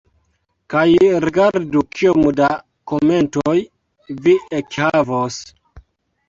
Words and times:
Kaj 0.73 0.85
rigardu 1.25 1.83
kiom 1.97 2.23
da 2.39 2.47
komentoj 2.93 3.55
vi 4.25 4.35
ekhavos. 4.63 5.39